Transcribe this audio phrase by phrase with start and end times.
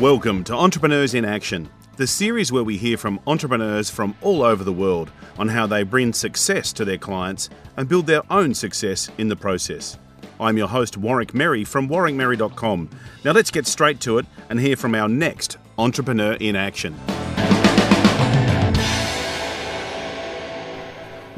[0.00, 4.62] Welcome to Entrepreneurs in Action, the series where we hear from entrepreneurs from all over
[4.62, 9.10] the world on how they bring success to their clients and build their own success
[9.16, 9.96] in the process.
[10.38, 12.90] I'm your host, Warwick Merry from warwickmerry.com.
[13.24, 16.94] Now let's get straight to it and hear from our next Entrepreneur in Action.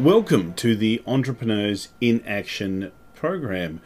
[0.00, 3.80] Welcome to the Entrepreneurs in Action program.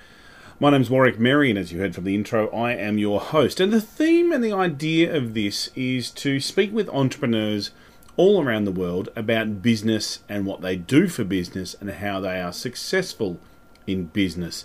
[0.63, 3.59] My name's Warwick and as you heard from the intro, I am your host.
[3.59, 7.73] And the theme and the idea of this is to speak with entrepreneurs
[8.17, 12.41] all around the world about business and what they do for business and how they
[12.41, 13.41] are successful
[13.89, 14.65] in business.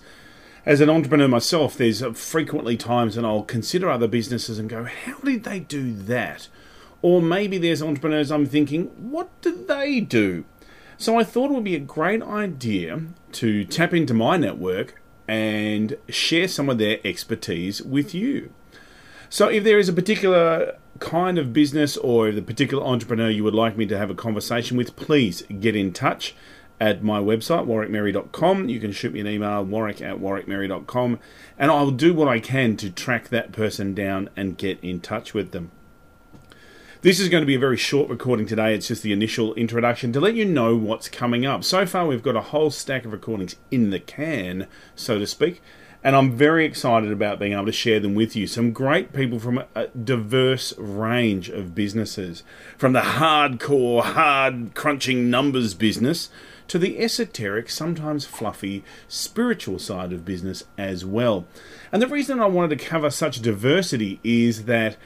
[0.68, 5.18] As an entrepreneur myself, there's frequently times when I'll consider other businesses and go, how
[5.22, 6.48] did they do that?
[7.02, 10.45] Or maybe there's entrepreneurs I'm thinking, what do they do?
[11.00, 13.02] So I thought it would be a great idea
[13.32, 18.52] to tap into my network and share some of their expertise with you.
[19.30, 23.53] So, if there is a particular kind of business or the particular entrepreneur you would
[23.53, 26.33] like me to have a conversation with, please get in touch
[26.80, 28.70] at my website, warwickmerry.com.
[28.70, 31.20] You can shoot me an email, warwick at warwickmerry.com,
[31.58, 35.33] and I'll do what I can to track that person down and get in touch
[35.33, 35.72] with them.
[37.03, 38.73] This is going to be a very short recording today.
[38.73, 41.64] It's just the initial introduction to let you know what's coming up.
[41.64, 45.62] So far, we've got a whole stack of recordings in the can, so to speak,
[46.04, 48.48] and I'm very excited about being able to share them with you.
[48.48, 52.42] Some great people from a diverse range of businesses,
[52.80, 56.32] from the hardcore, hard crunching numbers business
[56.67, 61.45] to the esoteric, sometimes fluffy, spiritual side of business as well.
[61.92, 64.98] And the reason I wanted to cover such diversity is that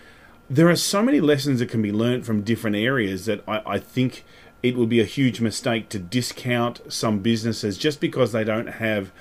[0.51, 3.79] there are so many lessons that can be learned from different areas that I, I
[3.79, 4.25] think
[4.61, 9.13] it would be a huge mistake to discount some businesses just because they don't have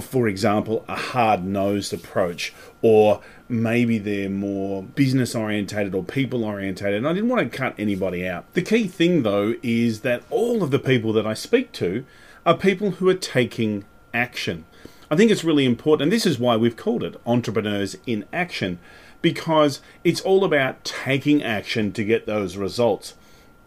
[0.00, 6.96] for example, a hard nosed approach, or maybe they're more business orientated or people orientated.
[6.96, 8.52] And I didn't want to cut anybody out.
[8.54, 12.04] The key thing, though, is that all of the people that I speak to
[12.44, 14.64] are people who are taking action.
[15.12, 18.80] I think it's really important, and this is why we've called it Entrepreneurs in Action
[19.24, 23.14] because it's all about taking action to get those results.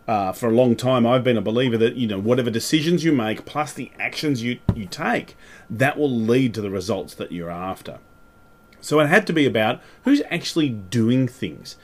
[0.07, 3.12] Uh, for a long time, I've been a believer that you know whatever decisions you
[3.12, 5.35] make, plus the actions you you take,
[5.68, 7.97] that will lead to the results that you're after.
[8.81, 11.75] So it had to be about who's actually doing things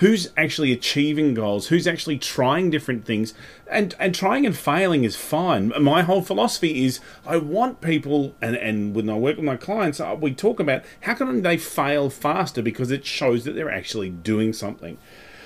[0.00, 3.34] who's actually achieving goals, who's actually trying different things,
[3.70, 5.72] and and trying and failing is fine.
[5.80, 10.00] My whole philosophy is I want people, and and when I work with my clients,
[10.00, 14.10] uh, we talk about how can they fail faster because it shows that they're actually
[14.10, 14.98] doing something.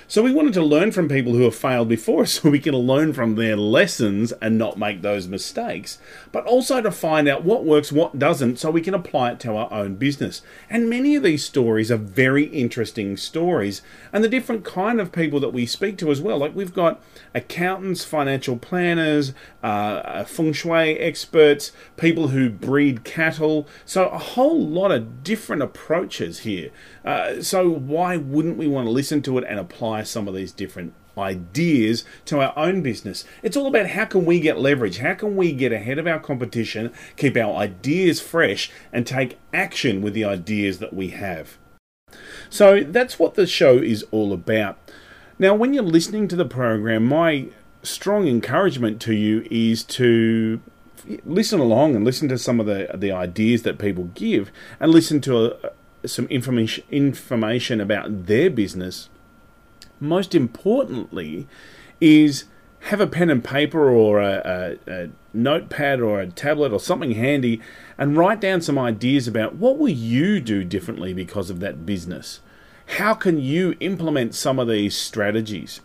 [0.07, 3.15] So we wanted to learn from people who have failed before so we can learn
[3.15, 5.99] from their lessons and not make those mistakes,
[6.31, 9.57] but also to find out what works, what doesn't, so we can apply it to
[9.57, 10.43] our own business.
[10.69, 13.81] And many of these stories are very interesting stories,
[14.13, 16.37] and the different kind of people that we speak to as well.
[16.37, 17.03] Like we've got
[17.35, 19.33] accountants, financial planners,
[19.63, 26.41] uh, feng shui experts, people who breed cattle, so a whole lot of different approaches
[26.41, 26.71] here.
[27.05, 30.53] Uh, so why wouldn't we want to listen to it and apply some of these
[30.53, 33.25] different ideas to our own business.
[33.43, 34.99] It's all about how can we get leverage?
[34.99, 40.03] How can we get ahead of our competition, keep our ideas fresh and take action
[40.03, 41.59] with the ideas that we have.
[42.51, 44.79] So that's what the show is all about.
[45.39, 47.49] Now, when you're listening to the program, my
[47.83, 50.61] strong encouragement to you is to
[51.25, 54.51] listen along and listen to some of the the ideas that people give
[54.81, 55.69] and listen to
[56.03, 59.11] a, some information information about their business
[60.01, 61.47] most importantly,
[62.01, 62.45] is
[62.81, 67.13] have a pen and paper or a, a, a, notepad or a tablet or something
[67.13, 67.61] handy
[67.97, 72.41] and write down some ideas about what will you do differently because of that business.
[72.99, 75.81] How can you implement some of these strategies?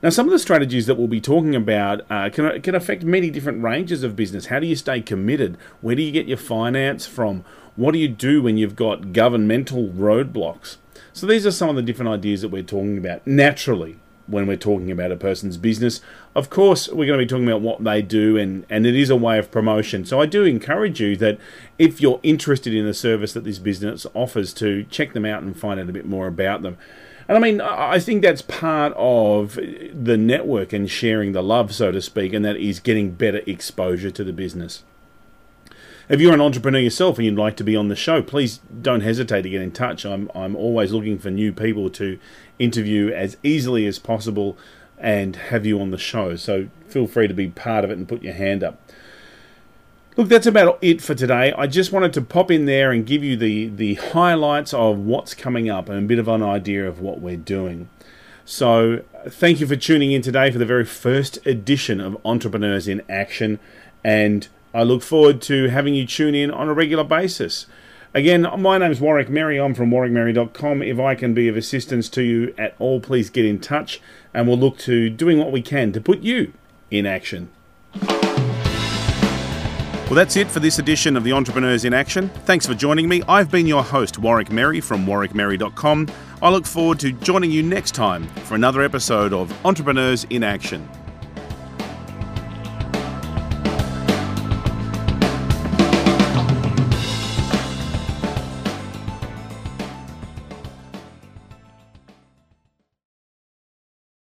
[0.00, 3.30] Now, some of the strategies that we'll be talking about uh, can, can affect many
[3.30, 4.46] different ranges of business.
[4.46, 5.58] How do you stay committed?
[5.80, 7.44] Where do you get your finance from?
[7.74, 10.76] What do you do when you've got governmental roadblocks?
[11.12, 13.98] So these are some of the different ideas that we're talking about naturally
[14.28, 16.00] when we're talking about a person's business.
[16.34, 19.10] Of course, we're going to be talking about what they do, and, and it is
[19.10, 20.04] a way of promotion.
[20.04, 21.38] So I do encourage you that
[21.78, 25.58] if you're interested in the service that this business offers, to check them out and
[25.58, 26.76] find out a bit more about them.
[27.28, 31.92] And I mean, I think that's part of the network and sharing the love, so
[31.92, 34.82] to speak, and that is getting better exposure to the business.
[36.08, 39.02] If you're an entrepreneur yourself and you'd like to be on the show, please don't
[39.02, 40.06] hesitate to get in touch.
[40.06, 42.18] I'm, I'm always looking for new people to
[42.58, 44.56] interview as easily as possible
[44.96, 46.34] and have you on the show.
[46.36, 48.80] So feel free to be part of it and put your hand up.
[50.18, 51.52] Look, that's about it for today.
[51.52, 55.32] I just wanted to pop in there and give you the, the highlights of what's
[55.32, 57.88] coming up and a bit of an idea of what we're doing.
[58.44, 63.00] So, thank you for tuning in today for the very first edition of Entrepreneurs in
[63.08, 63.60] Action,
[64.02, 67.66] and I look forward to having you tune in on a regular basis.
[68.12, 69.60] Again, my name is Warwick Merry.
[69.60, 70.82] I'm from warwickmerry.com.
[70.82, 74.00] If I can be of assistance to you at all, please get in touch,
[74.34, 76.54] and we'll look to doing what we can to put you
[76.90, 77.50] in action.
[80.08, 82.30] Well, that's it for this edition of the Entrepreneurs in Action.
[82.46, 83.22] Thanks for joining me.
[83.28, 86.08] I've been your host, Warwick Merry from warwickmerry.com.
[86.40, 90.88] I look forward to joining you next time for another episode of Entrepreneurs in Action.